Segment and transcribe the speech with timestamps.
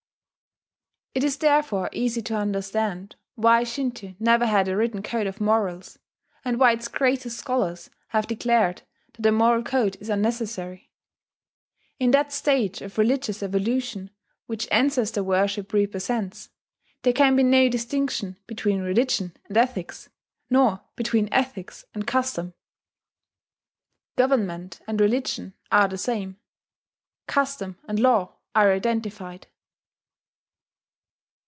[1.13, 5.99] It is therefore easy to understand why Shinto never had a written code of morals,
[6.45, 8.83] and why its greatest scholars have declared
[9.15, 10.89] that a moral code is unnecessary.
[11.99, 14.09] In that stage of religious evolution
[14.45, 16.47] which ancestor worship represents,
[17.01, 20.07] there can be no distinction between religion and ethics,
[20.49, 22.53] nor between ethics and custom.
[24.15, 26.37] Government and religion are the same;
[27.27, 29.47] custom and law are identified.